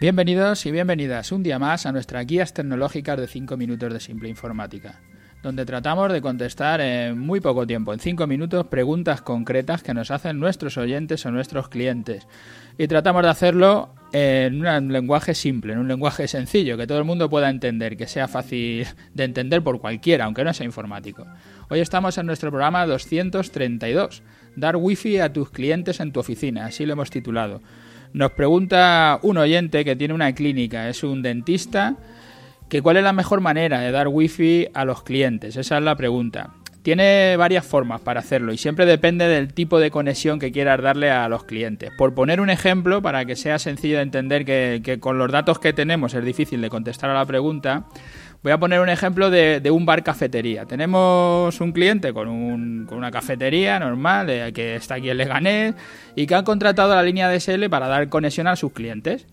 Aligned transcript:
Bienvenidos 0.00 0.64
y 0.64 0.70
bienvenidas 0.70 1.32
un 1.32 1.42
día 1.42 1.58
más 1.58 1.84
a 1.84 1.90
nuestras 1.90 2.24
guías 2.24 2.54
tecnológicas 2.54 3.18
de 3.18 3.26
5 3.26 3.56
minutos 3.56 3.92
de 3.92 3.98
simple 3.98 4.28
informática, 4.28 5.00
donde 5.42 5.66
tratamos 5.66 6.12
de 6.12 6.22
contestar 6.22 6.80
en 6.80 7.18
muy 7.18 7.40
poco 7.40 7.66
tiempo, 7.66 7.92
en 7.92 7.98
5 7.98 8.28
minutos, 8.28 8.68
preguntas 8.68 9.22
concretas 9.22 9.82
que 9.82 9.94
nos 9.94 10.12
hacen 10.12 10.38
nuestros 10.38 10.76
oyentes 10.78 11.26
o 11.26 11.32
nuestros 11.32 11.68
clientes. 11.68 12.28
Y 12.78 12.86
tratamos 12.86 13.24
de 13.24 13.28
hacerlo 13.28 13.92
en 14.12 14.64
un 14.64 14.92
lenguaje 14.92 15.34
simple, 15.34 15.72
en 15.72 15.80
un 15.80 15.88
lenguaje 15.88 16.28
sencillo, 16.28 16.76
que 16.76 16.86
todo 16.86 16.98
el 16.98 17.04
mundo 17.04 17.28
pueda 17.28 17.50
entender, 17.50 17.96
que 17.96 18.06
sea 18.06 18.28
fácil 18.28 18.86
de 19.14 19.24
entender 19.24 19.64
por 19.64 19.80
cualquiera, 19.80 20.26
aunque 20.26 20.44
no 20.44 20.54
sea 20.54 20.64
informático. 20.64 21.26
Hoy 21.70 21.80
estamos 21.80 22.16
en 22.18 22.26
nuestro 22.26 22.50
programa 22.52 22.86
232, 22.86 24.22
dar 24.54 24.76
wifi 24.76 25.18
a 25.18 25.32
tus 25.32 25.50
clientes 25.50 25.98
en 25.98 26.12
tu 26.12 26.20
oficina, 26.20 26.66
así 26.66 26.86
lo 26.86 26.92
hemos 26.92 27.10
titulado. 27.10 27.62
Nos 28.12 28.32
pregunta 28.32 29.18
un 29.22 29.38
oyente 29.38 29.84
que 29.84 29.96
tiene 29.96 30.14
una 30.14 30.34
clínica, 30.34 30.88
es 30.88 31.02
un 31.02 31.22
dentista, 31.22 31.96
que 32.68 32.82
cuál 32.82 32.96
es 32.96 33.02
la 33.02 33.12
mejor 33.12 33.40
manera 33.40 33.80
de 33.80 33.90
dar 33.90 34.08
wifi 34.08 34.68
a 34.74 34.84
los 34.84 35.02
clientes. 35.02 35.56
Esa 35.56 35.78
es 35.78 35.82
la 35.82 35.96
pregunta. 35.96 36.50
Tiene 36.82 37.36
varias 37.36 37.66
formas 37.66 38.00
para 38.00 38.20
hacerlo 38.20 38.52
y 38.52 38.56
siempre 38.56 38.86
depende 38.86 39.26
del 39.26 39.52
tipo 39.52 39.78
de 39.78 39.90
conexión 39.90 40.38
que 40.38 40.52
quieras 40.52 40.80
darle 40.80 41.10
a 41.10 41.28
los 41.28 41.44
clientes. 41.44 41.90
Por 41.98 42.14
poner 42.14 42.40
un 42.40 42.50
ejemplo, 42.50 43.02
para 43.02 43.24
que 43.24 43.36
sea 43.36 43.58
sencillo 43.58 43.96
de 43.96 44.02
entender 44.02 44.44
que, 44.44 44.80
que 44.82 44.98
con 44.98 45.18
los 45.18 45.30
datos 45.30 45.58
que 45.58 45.72
tenemos 45.72 46.14
es 46.14 46.24
difícil 46.24 46.62
de 46.62 46.70
contestar 46.70 47.10
a 47.10 47.14
la 47.14 47.26
pregunta, 47.26 47.84
Voy 48.42 48.52
a 48.52 48.58
poner 48.58 48.80
un 48.80 48.88
ejemplo 48.88 49.30
de, 49.30 49.68
un 49.70 49.84
bar 49.84 50.04
cafetería. 50.04 50.64
Tenemos 50.64 51.60
un 51.60 51.72
cliente 51.72 52.12
con, 52.12 52.28
una 52.28 53.10
cafetería 53.10 53.80
normal 53.80 54.30
eh, 54.30 54.52
que 54.52 54.76
está 54.76 54.94
aquí 54.94 55.10
en 55.10 55.16
Leganés 55.16 55.74
y 56.14 56.26
que 56.26 56.36
ha 56.36 56.44
contratado 56.44 56.94
la 56.94 57.02
línea 57.02 57.28
DSL 57.28 57.68
para 57.68 57.88
dar 57.88 58.08
conexión 58.08 58.46
a 58.46 58.54
sus 58.54 58.72
clientes 58.72 59.26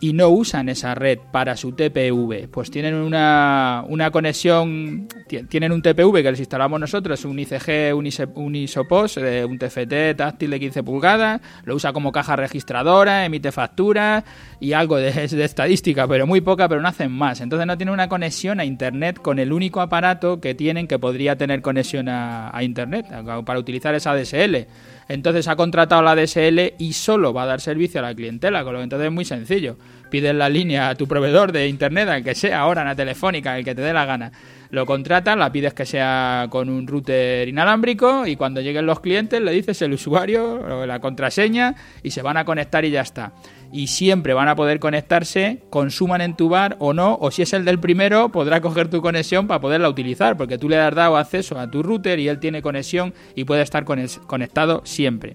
y 0.00 0.12
no 0.12 0.28
usan 0.28 0.68
esa 0.68 0.94
red 0.94 1.18
para 1.32 1.56
su 1.56 1.72
TPV, 1.72 2.48
pues 2.50 2.70
tienen 2.70 2.94
una, 2.94 3.84
una 3.88 4.10
conexión, 4.10 5.08
tienen 5.48 5.72
un 5.72 5.82
TPV 5.82 6.22
que 6.22 6.30
les 6.30 6.40
instalamos 6.40 6.78
nosotros, 6.78 7.24
un 7.24 7.38
ICG 7.38 7.94
Unisopos, 8.34 9.16
eh, 9.16 9.44
un 9.44 9.58
TFT 9.58 10.16
táctil 10.16 10.50
de 10.50 10.60
15 10.60 10.82
pulgadas, 10.82 11.40
lo 11.64 11.74
usa 11.74 11.92
como 11.92 12.12
caja 12.12 12.36
registradora, 12.36 13.24
emite 13.24 13.52
facturas 13.52 14.24
y 14.60 14.72
algo 14.72 14.96
de, 14.96 15.24
estadística, 15.24 16.06
pero 16.06 16.26
muy 16.26 16.40
poca, 16.40 16.68
pero 16.68 16.80
no 16.80 16.88
hacen 16.88 17.12
más. 17.12 17.40
Entonces 17.40 17.66
no 17.66 17.76
tienen 17.76 17.94
una 17.94 18.08
conexión 18.08 18.60
a 18.60 18.64
Internet 18.64 19.20
con 19.20 19.38
el 19.38 19.52
único 19.52 19.80
aparato 19.80 20.40
que 20.40 20.54
tienen 20.54 20.86
que 20.86 20.98
podría 20.98 21.36
tener 21.36 21.62
conexión 21.62 22.08
a, 22.08 22.56
a 22.56 22.62
Internet 22.62 23.06
para 23.44 23.58
utilizar 23.58 23.94
esa 23.94 24.14
DSL. 24.14 24.66
Entonces 25.08 25.46
ha 25.48 25.56
contratado 25.56 26.02
la 26.02 26.16
DSL 26.16 26.74
y 26.78 26.92
solo 26.92 27.32
va 27.32 27.44
a 27.44 27.46
dar 27.46 27.60
servicio 27.60 28.00
a 28.00 28.02
la 28.02 28.14
clientela, 28.14 28.64
con 28.64 28.72
lo 28.72 28.80
que 28.80 28.84
entonces 28.84 29.06
es 29.06 29.12
muy 29.12 29.24
sencillo. 29.24 29.76
Pides 30.10 30.34
la 30.34 30.48
línea 30.48 30.88
a 30.88 30.94
tu 30.94 31.08
proveedor 31.08 31.52
de 31.52 31.68
internet, 31.68 32.08
al 32.08 32.22
que 32.22 32.34
sea 32.34 32.60
ahora, 32.60 32.82
en 32.82 32.88
la 32.88 32.94
telefónica, 32.94 33.58
el 33.58 33.64
que 33.64 33.74
te 33.74 33.82
dé 33.82 33.92
la 33.92 34.04
gana. 34.04 34.32
Lo 34.70 34.86
contratas, 34.86 35.36
la 35.36 35.52
pides 35.52 35.74
que 35.74 35.86
sea 35.86 36.46
con 36.50 36.68
un 36.68 36.86
router 36.86 37.48
inalámbrico 37.48 38.26
y 38.26 38.36
cuando 38.36 38.60
lleguen 38.60 38.86
los 38.86 39.00
clientes 39.00 39.40
le 39.40 39.52
dices 39.52 39.80
el 39.82 39.92
usuario 39.92 40.86
la 40.86 40.98
contraseña 40.98 41.76
y 42.02 42.10
se 42.10 42.20
van 42.20 42.36
a 42.36 42.44
conectar 42.44 42.84
y 42.84 42.90
ya 42.90 43.02
está 43.02 43.32
y 43.72 43.88
siempre 43.88 44.34
van 44.34 44.48
a 44.48 44.56
poder 44.56 44.78
conectarse, 44.78 45.62
consuman 45.70 46.20
en 46.20 46.36
tu 46.36 46.48
bar 46.48 46.76
o 46.78 46.92
no, 46.92 47.18
o 47.20 47.30
si 47.30 47.42
es 47.42 47.52
el 47.52 47.64
del 47.64 47.78
primero, 47.78 48.30
podrá 48.30 48.60
coger 48.60 48.88
tu 48.88 49.02
conexión 49.02 49.46
para 49.46 49.60
poderla 49.60 49.88
utilizar, 49.88 50.36
porque 50.36 50.58
tú 50.58 50.68
le 50.68 50.78
has 50.78 50.94
dado 50.94 51.16
acceso 51.16 51.58
a 51.58 51.70
tu 51.70 51.82
router 51.82 52.18
y 52.18 52.28
él 52.28 52.38
tiene 52.38 52.62
conexión 52.62 53.14
y 53.34 53.44
puede 53.44 53.62
estar 53.62 53.84
conectado 53.84 54.82
siempre. 54.84 55.34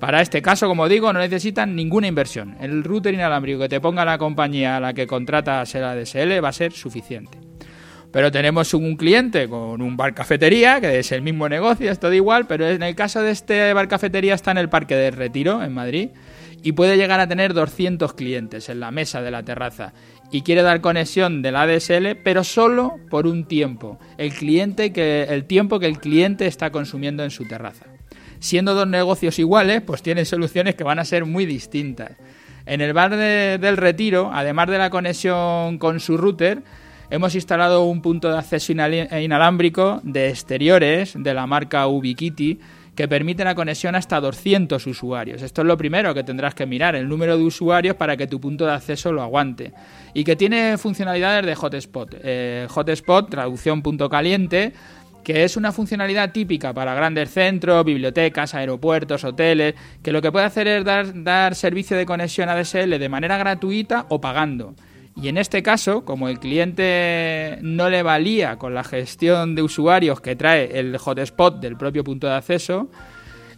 Para 0.00 0.22
este 0.22 0.40
caso, 0.40 0.66
como 0.66 0.88
digo, 0.88 1.12
no 1.12 1.18
necesitan 1.18 1.76
ninguna 1.76 2.06
inversión. 2.06 2.56
El 2.58 2.82
router 2.82 3.12
inalámbrico 3.12 3.60
que 3.60 3.68
te 3.68 3.80
ponga 3.82 4.02
la 4.06 4.16
compañía 4.16 4.78
a 4.78 4.80
la 4.80 4.94
que 4.94 5.06
contratas 5.06 5.74
el 5.74 5.84
ADSL 5.84 6.42
va 6.42 6.48
a 6.48 6.52
ser 6.52 6.72
suficiente. 6.72 7.38
Pero 8.10 8.32
tenemos 8.32 8.72
un 8.72 8.96
cliente 8.96 9.46
con 9.46 9.82
un 9.82 9.96
bar 9.98 10.14
cafetería, 10.14 10.80
que 10.80 10.98
es 10.98 11.12
el 11.12 11.20
mismo 11.20 11.50
negocio, 11.50 11.92
es 11.92 12.00
todo 12.00 12.14
igual, 12.14 12.46
pero 12.46 12.66
en 12.66 12.82
el 12.82 12.94
caso 12.96 13.22
de 13.22 13.30
este 13.30 13.74
bar 13.74 13.88
cafetería 13.88 14.34
está 14.34 14.50
en 14.50 14.58
el 14.58 14.70
Parque 14.70 14.96
de 14.96 15.10
Retiro, 15.10 15.62
en 15.62 15.74
Madrid 15.74 16.08
y 16.62 16.72
puede 16.72 16.96
llegar 16.96 17.20
a 17.20 17.28
tener 17.28 17.54
200 17.54 18.14
clientes 18.14 18.68
en 18.68 18.80
la 18.80 18.90
mesa 18.90 19.22
de 19.22 19.30
la 19.30 19.42
terraza 19.42 19.92
y 20.30 20.42
quiere 20.42 20.62
dar 20.62 20.80
conexión 20.80 21.42
del 21.42 21.56
ADSL, 21.56 22.16
pero 22.24 22.42
solo 22.42 22.96
por 23.10 23.26
un 23.26 23.44
tiempo, 23.44 23.98
el 24.18 24.32
cliente 24.32 24.92
que 24.92 25.24
el 25.24 25.44
tiempo 25.44 25.78
que 25.78 25.86
el 25.86 25.98
cliente 25.98 26.46
está 26.46 26.70
consumiendo 26.70 27.22
en 27.22 27.30
su 27.30 27.46
terraza. 27.46 27.86
Siendo 28.40 28.74
dos 28.74 28.88
negocios 28.88 29.38
iguales, 29.38 29.82
pues 29.82 30.02
tienen 30.02 30.26
soluciones 30.26 30.74
que 30.74 30.82
van 30.82 30.98
a 30.98 31.04
ser 31.04 31.24
muy 31.24 31.46
distintas. 31.46 32.12
En 32.66 32.80
el 32.80 32.92
bar 32.92 33.16
del 33.16 33.76
Retiro, 33.76 34.30
además 34.32 34.68
de 34.68 34.78
la 34.78 34.90
conexión 34.90 35.78
con 35.78 36.00
su 36.00 36.16
router, 36.16 36.62
hemos 37.10 37.34
instalado 37.34 37.84
un 37.84 38.02
punto 38.02 38.30
de 38.30 38.38
acceso 38.38 38.72
inalámbrico 38.72 40.00
de 40.02 40.28
exteriores 40.28 41.14
de 41.16 41.34
la 41.34 41.46
marca 41.46 41.86
Ubiquiti 41.86 42.58
que 42.94 43.08
permite 43.08 43.44
la 43.44 43.54
conexión 43.54 43.94
hasta 43.94 44.20
200 44.20 44.86
usuarios. 44.86 45.40
Esto 45.40 45.62
es 45.62 45.66
lo 45.66 45.76
primero 45.78 46.12
que 46.12 46.22
tendrás 46.22 46.54
que 46.54 46.66
mirar, 46.66 46.94
el 46.94 47.08
número 47.08 47.38
de 47.38 47.44
usuarios 47.44 47.96
para 47.96 48.16
que 48.16 48.26
tu 48.26 48.40
punto 48.40 48.66
de 48.66 48.72
acceso 48.72 49.12
lo 49.12 49.22
aguante. 49.22 49.72
Y 50.12 50.22
que 50.22 50.36
tiene 50.36 50.76
funcionalidades 50.76 51.46
de 51.46 51.54
hotspot. 51.54 52.14
Eh, 52.22 52.66
hotspot, 52.68 53.30
traducción 53.30 53.80
punto 53.80 54.10
caliente, 54.10 54.74
que 55.22 55.44
es 55.44 55.56
una 55.56 55.72
funcionalidad 55.72 56.32
típica 56.32 56.72
para 56.72 56.94
grandes 56.94 57.30
centros, 57.30 57.84
bibliotecas, 57.84 58.54
aeropuertos, 58.54 59.24
hoteles, 59.24 59.74
que 60.02 60.12
lo 60.12 60.22
que 60.22 60.32
puede 60.32 60.46
hacer 60.46 60.66
es 60.68 60.84
dar, 60.84 61.22
dar 61.22 61.54
servicio 61.54 61.96
de 61.96 62.06
conexión 62.06 62.48
ADSL 62.48 62.98
de 62.98 63.08
manera 63.08 63.38
gratuita 63.38 64.06
o 64.08 64.20
pagando. 64.20 64.74
Y 65.20 65.28
en 65.28 65.36
este 65.36 65.62
caso, 65.62 66.04
como 66.04 66.28
el 66.28 66.38
cliente 66.38 67.58
no 67.62 67.90
le 67.90 68.02
valía 68.02 68.56
con 68.56 68.74
la 68.74 68.84
gestión 68.84 69.54
de 69.54 69.62
usuarios 69.62 70.20
que 70.20 70.36
trae 70.36 70.78
el 70.78 70.96
hotspot 70.96 71.60
del 71.60 71.76
propio 71.76 72.04
punto 72.04 72.26
de 72.26 72.34
acceso, 72.34 72.90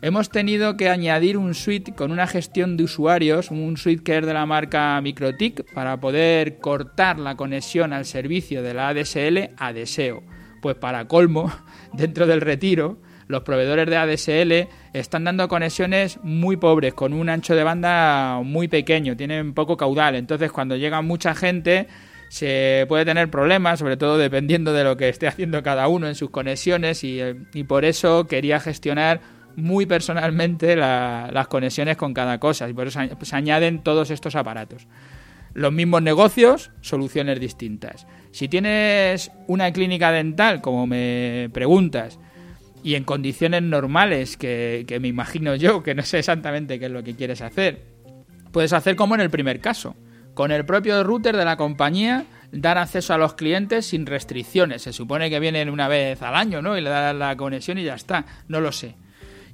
hemos 0.00 0.28
tenido 0.28 0.76
que 0.76 0.88
añadir 0.88 1.36
un 1.36 1.54
suite 1.54 1.92
con 1.92 2.10
una 2.10 2.26
gestión 2.26 2.76
de 2.76 2.84
usuarios, 2.84 3.50
un 3.50 3.76
suite 3.76 4.02
que 4.02 4.18
es 4.18 4.26
de 4.26 4.34
la 4.34 4.46
marca 4.46 5.00
MikroTik, 5.00 5.72
para 5.72 6.00
poder 6.00 6.58
cortar 6.58 7.18
la 7.18 7.36
conexión 7.36 7.92
al 7.92 8.06
servicio 8.06 8.62
de 8.62 8.74
la 8.74 8.88
ADSL 8.88 9.50
a 9.56 9.72
deseo. 9.72 10.24
Pues 10.62 10.76
para 10.76 11.06
colmo, 11.06 11.52
dentro 11.92 12.26
del 12.26 12.40
retiro, 12.40 12.96
los 13.26 13.42
proveedores 13.42 13.86
de 13.86 13.96
ADSL 13.96 14.68
están 14.92 15.24
dando 15.24 15.48
conexiones 15.48 16.20
muy 16.22 16.56
pobres, 16.56 16.94
con 16.94 17.12
un 17.12 17.28
ancho 17.28 17.56
de 17.56 17.64
banda 17.64 18.40
muy 18.44 18.68
pequeño, 18.68 19.16
tienen 19.16 19.54
poco 19.54 19.76
caudal. 19.76 20.14
Entonces, 20.14 20.52
cuando 20.52 20.76
llega 20.76 21.02
mucha 21.02 21.34
gente, 21.34 21.88
se 22.28 22.86
puede 22.88 23.04
tener 23.04 23.28
problemas, 23.28 23.80
sobre 23.80 23.96
todo 23.96 24.16
dependiendo 24.16 24.72
de 24.72 24.84
lo 24.84 24.96
que 24.96 25.08
esté 25.08 25.26
haciendo 25.26 25.62
cada 25.64 25.88
uno 25.88 26.06
en 26.06 26.14
sus 26.14 26.30
conexiones, 26.30 27.02
y, 27.02 27.20
eh, 27.20 27.34
por 27.66 27.84
eso 27.84 28.28
quería 28.28 28.60
gestionar 28.60 29.20
muy 29.56 29.84
personalmente 29.84 30.76
las 30.76 31.48
conexiones 31.48 31.96
con 31.96 32.14
cada 32.14 32.38
cosa, 32.38 32.68
y 32.68 32.72
por 32.72 32.86
eso 32.86 33.00
se 33.20 33.36
añaden 33.36 33.82
todos 33.82 34.10
estos 34.12 34.36
aparatos. 34.36 34.86
Los 35.54 35.72
mismos 35.72 36.02
negocios, 36.02 36.70
soluciones 36.80 37.40
distintas. 37.40 38.06
Si 38.30 38.48
tienes 38.48 39.30
una 39.46 39.72
clínica 39.72 40.10
dental, 40.10 40.60
como 40.60 40.86
me 40.86 41.50
preguntas, 41.52 42.18
y 42.82 42.94
en 42.94 43.04
condiciones 43.04 43.62
normales, 43.62 44.36
que, 44.36 44.98
me 45.00 45.08
imagino 45.08 45.54
yo, 45.54 45.82
que 45.82 45.94
no 45.94 46.02
sé 46.02 46.18
exactamente 46.18 46.78
qué 46.78 46.86
es 46.86 46.90
lo 46.90 47.02
que 47.02 47.14
quieres 47.14 47.42
hacer, 47.42 47.82
puedes 48.50 48.72
hacer 48.72 48.96
como 48.96 49.14
en 49.14 49.20
el 49.20 49.30
primer 49.30 49.60
caso. 49.60 49.94
Con 50.34 50.50
el 50.50 50.64
propio 50.64 51.02
router 51.04 51.36
de 51.36 51.44
la 51.44 51.56
compañía 51.56 52.24
dar 52.52 52.78
acceso 52.78 53.14
a 53.14 53.19
los 53.19 53.34
clientes 53.34 53.86
sin 53.86 54.06
restricciones. 54.06 54.82
Se 54.82 54.92
supone 54.92 55.30
que 55.30 55.40
vienen 55.40 55.69
una 55.69 55.88
vez 55.88 56.22
al 56.22 56.34
año, 56.34 56.62
¿no? 56.62 56.76
Y 56.76 56.80
le 56.80 56.90
das 56.90 57.14
la 57.14 57.36
conexión 57.36 57.78
y 57.78 57.84
ya 57.84 57.94
está. 57.94 58.24
No 58.48 58.60
lo 58.60 58.72
sé. 58.72 58.96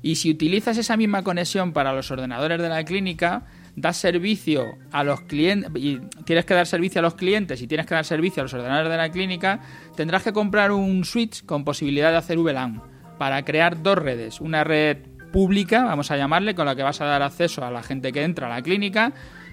Y 0.03 0.17
si 0.17 0.31
utilizas 0.31 0.79
esa 0.79 0.97
misma 0.97 1.23
conexión 1.25 1.73
para 1.73 1.93
los 1.93 2.11
ordenadores 2.11 2.61
de 2.61 2.69
la 2.69 2.85
clínica, 2.85 3.43
das 3.81 3.97
servicio 3.97 4.65
a 4.93 5.05
los 5.05 5.23
clientes 5.23 5.71
y 5.75 6.01
tienes 6.25 6.45
que 6.45 6.55
dar 6.55 6.67
servicio 6.67 7.01
a 7.01 7.03
los 7.03 7.15
clientes 7.15 7.63
y 7.63 7.67
tienes 7.67 7.87
que 7.87 7.95
dar 7.95 8.05
servicio 8.05 8.43
a 8.43 8.45
los 8.45 8.55
ordenadores 8.55 8.91
de 8.91 8.97
la 8.97 9.11
clínica, 9.11 9.61
tendrás 9.97 10.23
que 10.23 10.33
comprar 10.33 10.73
un 10.73 11.05
switch 11.05 11.45
con 11.45 11.65
posibilidad 11.65 12.11
de 12.11 12.17
hacer 12.17 12.39
VLAN 12.39 12.83
para 13.19 13.45
crear 13.45 13.83
dos 13.83 13.99
redes. 13.99 14.41
Una 14.41 14.65
red 14.65 14.99
pública, 15.33 15.85
vamos 15.85 16.11
a 16.11 16.17
llamarle, 16.17 16.55
con 16.55 16.67
la 16.67 16.75
que 16.75 16.83
vas 16.83 17.01
a 17.01 17.05
dar 17.05 17.23
acceso 17.23 17.65
a 17.65 17.71
la 17.71 17.83
gente 17.83 18.13
que 18.13 18.23
entra 18.23 18.47
a 18.47 18.51
la 18.51 18.63
clínica 18.63 19.13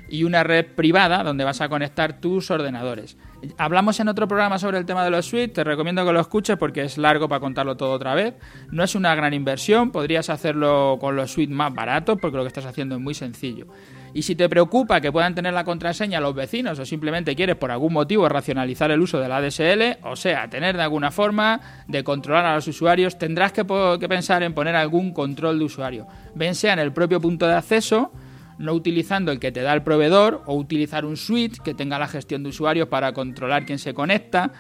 y 0.09 0.23
una 0.23 0.43
red 0.43 0.65
privada 0.65 1.23
donde 1.23 1.43
vas 1.43 1.61
a 1.61 1.69
conectar 1.69 2.19
tus 2.19 2.51
ordenadores. 2.51 3.17
Hablamos 3.57 3.99
en 3.99 4.07
otro 4.07 4.27
programa 4.27 4.57
sobre 4.57 4.77
el 4.77 4.85
tema 4.85 5.03
de 5.03 5.11
los 5.11 5.25
suites, 5.25 5.53
te 5.53 5.63
recomiendo 5.63 6.05
que 6.05 6.13
lo 6.13 6.19
escuches 6.19 6.57
porque 6.57 6.83
es 6.83 6.97
largo 6.97 7.27
para 7.27 7.39
contarlo 7.39 7.77
todo 7.77 7.91
otra 7.91 8.15
vez. 8.15 8.33
No 8.71 8.83
es 8.83 8.95
una 8.95 9.13
gran 9.15 9.33
inversión, 9.33 9.91
podrías 9.91 10.29
hacerlo 10.29 10.97
con 10.99 11.15
los 11.15 11.31
suites 11.31 11.55
más 11.55 11.73
baratos 11.73 12.17
porque 12.19 12.37
lo 12.37 12.43
que 12.43 12.47
estás 12.47 12.65
haciendo 12.65 12.95
es 12.95 13.01
muy 13.01 13.13
sencillo. 13.13 13.67
Y 14.15 14.21
si 14.21 14.33
te 14.33 14.47
preocupa 14.47 15.01
que 15.01 15.11
puedan 15.11 15.35
tener 15.35 15.53
la 15.53 15.65
contraseña 15.65 16.21
los 16.21 16.33
vecinos 16.33 16.79
o 16.79 16.85
simplemente 16.85 17.35
quieres 17.35 17.57
por 17.57 17.69
algún 17.69 17.91
motivo 17.91 18.29
racionalizar 18.29 18.89
el 18.89 19.01
uso 19.01 19.19
de 19.19 19.27
la 19.27 19.37
ADSL, 19.37 20.07
o 20.07 20.15
sea, 20.15 20.49
tener 20.49 20.77
de 20.77 20.83
alguna 20.83 21.11
forma 21.11 21.59
de 21.89 22.01
controlar 22.05 22.45
a 22.45 22.55
los 22.55 22.65
usuarios, 22.65 23.17
tendrás 23.17 23.51
que, 23.51 23.65
pensar 23.65 24.41
en 24.43 24.53
poner 24.53 24.73
algún 24.73 25.11
control 25.11 25.59
de 25.59 25.65
usuario. 25.65 26.07
Ven 26.33 26.55
sea 26.55 26.71
en 26.71 26.79
el 26.79 26.93
propio 26.93 27.19
punto 27.19 27.45
de 27.45 27.55
acceso, 27.55 28.13
no 28.57 28.73
utilizando 28.73 29.31
el 29.31 29.39
que 29.39 29.51
te 29.51 29.61
da 29.61 29.73
el 29.73 29.83
proveedor 29.83 30.43
o 30.45 30.55
utilizar 30.55 31.05
un 31.05 31.17
switch 31.17 31.59
que 31.61 31.73
tenga 31.73 31.99
la 31.99 32.07
gestión 32.07 32.43
de 32.43 32.49
usuarios 32.49 32.87
para 32.87 33.13
controlar 33.13 33.65
quién 33.65 33.79
se 33.79 33.93
conecta, 33.93 34.51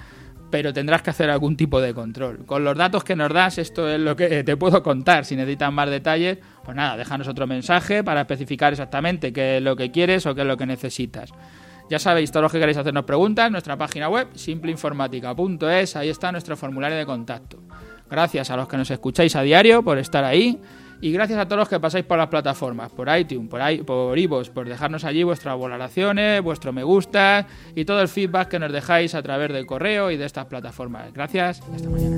pero 0.51 0.73
tendrás 0.73 1.01
que 1.01 1.09
hacer 1.09 1.29
algún 1.29 1.57
tipo 1.57 1.81
de 1.81 1.93
control. 1.93 2.45
Con 2.45 2.63
los 2.63 2.77
datos 2.77 3.03
que 3.03 3.15
nos 3.15 3.33
das, 3.33 3.57
esto 3.57 3.89
es 3.89 3.99
lo 3.99 4.15
que 4.15 4.43
te 4.43 4.57
puedo 4.57 4.81
contar. 4.83 5.25
Si 5.25 5.35
necesitas 5.35 5.71
más 5.73 5.89
detalles, 5.89 6.37
pues 6.63 6.77
nada, 6.77 6.97
déjanos 6.97 7.27
otro 7.27 7.47
mensaje 7.47 8.03
para 8.03 8.21
especificar 8.21 8.73
exactamente 8.73 9.33
qué 9.33 9.57
es 9.57 9.63
lo 9.63 9.75
que 9.75 9.91
quieres 9.91 10.25
o 10.25 10.35
qué 10.35 10.41
es 10.41 10.47
lo 10.47 10.57
que 10.57 10.65
necesitas. 10.65 11.31
Ya 11.89 11.99
sabéis, 11.99 12.31
todos 12.31 12.43
los 12.43 12.51
que 12.51 12.59
queréis 12.59 12.77
hacernos 12.77 13.05
preguntas, 13.05 13.51
nuestra 13.51 13.77
página 13.77 14.09
web, 14.09 14.29
simpleinformática.es, 14.33 15.95
ahí 15.95 16.09
está 16.09 16.31
nuestro 16.31 16.57
formulario 16.57 16.97
de 16.97 17.05
contacto. 17.05 17.61
Gracias 18.09 18.49
a 18.49 18.57
los 18.57 18.67
que 18.67 18.77
nos 18.77 18.89
escucháis 18.89 19.35
a 19.35 19.41
diario 19.41 19.83
por 19.83 19.97
estar 19.97 20.23
ahí. 20.23 20.59
Y 21.01 21.11
gracias 21.11 21.39
a 21.39 21.45
todos 21.45 21.59
los 21.59 21.69
que 21.69 21.79
pasáis 21.79 22.05
por 22.05 22.17
las 22.17 22.27
plataformas, 22.27 22.91
por 22.91 23.07
iTunes, 23.15 23.49
por, 23.49 23.61
i 23.71 23.83
por 23.83 24.17
iVoox, 24.17 24.49
por 24.49 24.67
dejarnos 24.67 25.03
allí 25.03 25.23
vuestras 25.23 25.59
valoraciones, 25.59 26.41
vuestro 26.41 26.73
me 26.73 26.83
gusta 26.83 27.47
y 27.75 27.85
todo 27.85 28.01
el 28.01 28.07
feedback 28.07 28.49
que 28.49 28.59
nos 28.59 28.71
dejáis 28.71 29.15
a 29.15 29.21
través 29.21 29.51
del 29.51 29.65
correo 29.65 30.11
y 30.11 30.17
de 30.17 30.25
estas 30.25 30.45
plataformas. 30.45 31.13
Gracias 31.13 31.61
hasta 31.73 31.89
mañana. 31.89 32.17